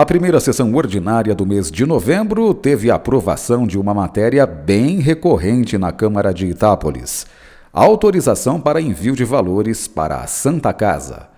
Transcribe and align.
A 0.00 0.06
primeira 0.06 0.40
sessão 0.40 0.74
ordinária 0.74 1.34
do 1.34 1.44
mês 1.44 1.70
de 1.70 1.84
novembro 1.84 2.54
teve 2.54 2.90
a 2.90 2.94
aprovação 2.94 3.66
de 3.66 3.78
uma 3.78 3.92
matéria 3.92 4.46
bem 4.46 4.98
recorrente 4.98 5.76
na 5.76 5.92
Câmara 5.92 6.32
de 6.32 6.46
Itápolis: 6.46 7.26
autorização 7.70 8.58
para 8.58 8.80
envio 8.80 9.14
de 9.14 9.26
valores 9.26 9.86
para 9.86 10.22
a 10.22 10.26
Santa 10.26 10.72
Casa. 10.72 11.28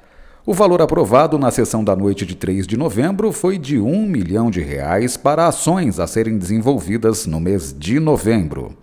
O 0.46 0.54
valor 0.54 0.80
aprovado 0.80 1.40
na 1.40 1.50
sessão 1.50 1.82
da 1.82 1.96
noite 1.96 2.24
de 2.24 2.36
3 2.36 2.64
de 2.64 2.76
novembro 2.76 3.32
foi 3.32 3.58
de 3.58 3.80
um 3.80 4.06
milhão 4.06 4.48
de 4.48 4.60
reais 4.60 5.16
para 5.16 5.48
ações 5.48 5.98
a 5.98 6.06
serem 6.06 6.38
desenvolvidas 6.38 7.26
no 7.26 7.40
mês 7.40 7.74
de 7.76 7.98
novembro. 7.98 8.76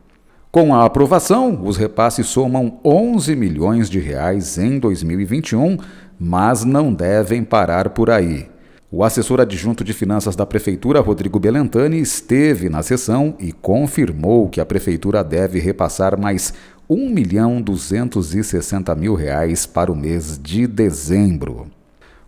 Com 0.51 0.75
a 0.75 0.83
aprovação, 0.83 1.57
os 1.63 1.77
repasses 1.77 2.27
somam 2.27 2.81
11 2.83 3.33
milhões 3.33 3.89
de 3.89 3.97
reais 3.97 4.57
em 4.57 4.77
2021, 4.77 5.77
mas 6.19 6.65
não 6.65 6.93
devem 6.93 7.45
parar 7.45 7.91
por 7.91 8.09
aí. 8.09 8.58
O 8.91 9.03
assessor 9.03 9.39
adjunto 9.39 9.83
de 9.83 9.93
finanças 9.93 10.35
da 10.35 10.47
Prefeitura, 10.47 10.99
Rodrigo 10.99 11.39
Belentani, 11.39 11.99
esteve 11.99 12.69
na 12.69 12.81
sessão 12.81 13.35
e 13.37 13.51
confirmou 13.51 14.49
que 14.49 14.59
a 14.59 14.65
Prefeitura 14.65 15.23
deve 15.23 15.59
repassar 15.59 16.19
mais 16.19 16.55
1 16.89 17.07
milhão 17.07 17.61
260 17.61 18.95
mil 18.95 19.13
reais 19.13 19.67
para 19.67 19.91
o 19.91 19.95
mês 19.95 20.39
de 20.41 20.65
dezembro. 20.65 21.67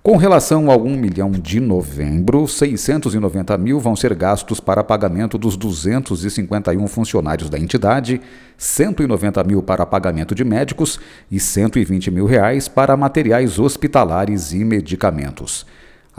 Com 0.04 0.18
relação 0.18 0.70
ao 0.70 0.84
1 0.84 0.98
milhão 0.98 1.32
de 1.32 1.60
novembro, 1.60 2.48
690 2.48 3.58
mil 3.58 3.80
vão 3.80 3.96
ser 3.96 4.14
gastos 4.14 4.60
para 4.60 4.84
pagamento 4.84 5.40
dos 5.40 5.58
251 5.58 6.88
funcionários 6.88 7.50
da 7.50 7.58
entidade, 7.58 8.22
190 8.56 9.44
mil 9.46 9.64
para 9.64 9.84
pagamento 9.84 10.36
de 10.36 10.44
médicos 10.44 11.00
e 11.30 11.40
120 11.40 12.12
mil 12.12 12.28
reais 12.28 12.68
para 12.68 12.96
materiais 12.96 13.58
hospitalares 13.58 14.54
e 14.54 14.64
medicamentos. 14.64 15.66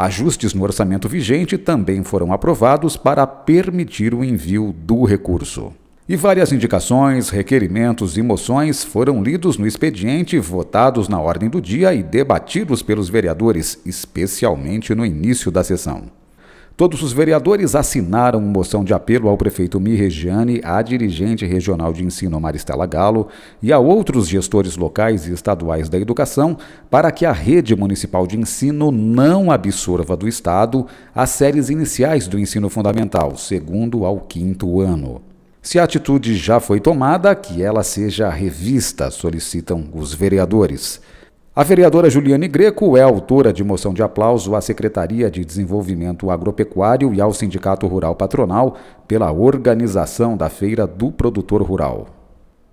Ajustes 0.03 0.53
no 0.53 0.65
orçamento 0.65 1.09
vigente 1.09 1.57
também 1.57 2.03
foram 2.03 2.33
aprovados 2.33 2.97
para 2.97 3.25
permitir 3.25 4.13
o 4.13 4.25
envio 4.25 4.75
do 4.77 5.05
recurso. 5.05 5.73
E 6.09 6.17
várias 6.17 6.51
indicações, 6.51 7.31
requerimentos 7.31 8.19
e 8.19 8.23
moções 8.23 8.83
foram 8.83 9.23
lidos 9.23 9.57
no 9.57 9.65
expediente, 9.65 10.41
votados 10.41 11.09
na 11.09 11.21
ordem 11.21 11.49
do 11.49 11.61
dia 11.61 11.95
e 11.95 12.03
debatidos 12.03 12.83
pelos 12.83 13.09
vereadores, 13.09 13.81
especialmente 13.87 14.93
no 14.93 15.07
início 15.07 15.53
da 15.53 15.63
sessão. 15.63 16.22
Todos 16.83 17.01
os 17.01 17.13
vereadores 17.13 17.77
assinaram 17.77 18.41
moção 18.41 18.83
de 18.83 18.93
apelo 18.93 19.29
ao 19.29 19.37
prefeito 19.37 19.79
Mirregiane, 19.79 20.61
à 20.65 20.83
dirigente 20.83 21.47
regional 21.47 21.93
de 21.93 22.05
ensino 22.05 22.41
Maristela 22.41 22.87
Galo 22.87 23.29
e 23.63 23.73
a 23.73 23.79
outros 23.79 24.27
gestores 24.27 24.77
locais 24.77 25.29
e 25.29 25.33
estaduais 25.33 25.89
da 25.89 25.97
educação 25.97 26.59
para 26.91 27.13
que 27.13 27.25
a 27.25 27.31
rede 27.31 27.77
municipal 27.77 28.27
de 28.27 28.37
ensino 28.37 28.91
não 28.91 29.53
absorva 29.53 30.17
do 30.17 30.27
Estado 30.27 30.85
as 31.15 31.31
séries 31.31 31.71
iniciais 31.71 32.27
do 32.27 32.37
ensino 32.37 32.69
fundamental, 32.69 33.37
segundo 33.37 34.05
ao 34.05 34.19
quinto 34.19 34.81
ano. 34.81 35.23
Se 35.63 35.79
a 35.79 35.85
atitude 35.85 36.35
já 36.35 36.59
foi 36.59 36.81
tomada, 36.81 37.33
que 37.37 37.63
ela 37.63 37.85
seja 37.85 38.29
revista, 38.29 39.09
solicitam 39.09 39.85
os 39.95 40.13
vereadores. 40.13 41.01
A 41.55 41.63
vereadora 41.63 42.09
Juliane 42.09 42.49
Greco 42.49 42.97
é 42.97 43.03
autora 43.03 43.53
de 43.53 43.63
moção 43.63 43.93
de 43.93 44.03
aplauso 44.03 44.55
à 44.55 44.61
Secretaria 44.63 45.31
de 45.31 45.45
Desenvolvimento 45.45 46.31
Agropecuário 46.31 47.13
e 47.13 47.21
ao 47.21 47.31
Sindicato 47.35 47.87
Rural 47.87 48.17
Patronal 48.17 48.75
pela 49.07 49.31
organização 49.31 50.35
da 50.35 50.49
Feira 50.49 50.87
do 50.87 51.13
Produtor 51.13 51.61
Rural. 51.61 52.07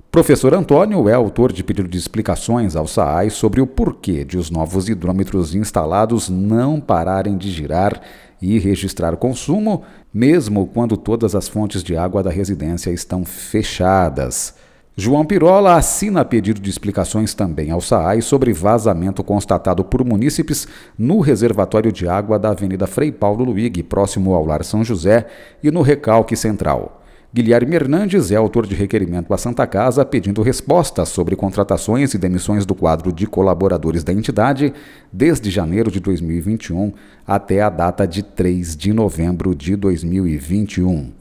Professor 0.10 0.54
Antônio 0.54 1.10
é 1.10 1.14
autor 1.14 1.52
de 1.52 1.62
pedido 1.62 1.90
de 1.90 1.98
explicações 1.98 2.78
ao 2.78 2.88
SAAI 2.88 3.30
sobre 3.30 3.60
o 3.60 3.68
porquê 3.68 4.24
de 4.24 4.38
os 4.38 4.50
novos 4.50 4.88
hidrômetros 4.88 5.54
instalados 5.54 6.30
não 6.30 6.80
pararem 6.80 7.38
de 7.38 7.52
girar 7.52 8.00
e 8.42 8.58
registrar 8.60 9.18
consumo, 9.18 9.84
mesmo 10.14 10.66
quando 10.66 10.96
todas 10.96 11.36
as 11.36 11.50
fontes 11.50 11.84
de 11.84 11.98
água 11.98 12.24
da 12.24 12.30
residência 12.30 12.92
estão 12.92 13.26
fechadas. 13.26 14.56
João 15.00 15.23
Pirola 15.23 15.75
assina 15.75 16.25
pedido 16.25 16.60
de 16.60 16.70
explicações 16.70 17.33
também 17.33 17.71
ao 17.71 17.80
SAAI 17.80 18.21
sobre 18.21 18.52
vazamento 18.52 19.23
constatado 19.23 19.82
por 19.82 20.04
munícipes 20.04 20.67
no 20.98 21.21
reservatório 21.21 21.89
de 21.89 22.05
água 22.05 22.37
da 22.37 22.49
Avenida 22.49 22.86
Frei 22.86 23.09
Paulo 23.09 23.45
Luig, 23.45 23.82
próximo 23.83 24.33
ao 24.33 24.45
Lar 24.45 24.61
São 24.65 24.83
José, 24.83 25.26
e 25.64 25.71
no 25.71 25.82
Recalque 25.82 26.36
Central. 26.36 27.02
Guilherme 27.33 27.77
Hernandes 27.77 28.30
é 28.30 28.36
autor 28.36 28.67
de 28.67 28.76
requerimento 28.76 29.33
à 29.33 29.38
Santa 29.38 29.65
Casa 29.65 30.04
pedindo 30.04 30.42
respostas 30.42 31.08
sobre 31.08 31.33
contratações 31.33 32.14
e 32.14 32.17
demissões 32.17 32.65
do 32.65 32.76
quadro 32.76 33.14
de 33.14 33.26
colaboradores 33.26 34.04
da 34.04 34.11
entidade 34.11 34.73
desde 35.14 35.49
janeiro 35.49 35.89
de 35.89 36.02
2021 36.02 36.92
até 37.26 37.61
a 37.61 37.70
data 37.70 38.05
de 38.05 38.21
3 38.21 38.76
de 38.76 38.92
novembro 38.92 39.55
de 39.55 39.77
2021. 39.77 41.19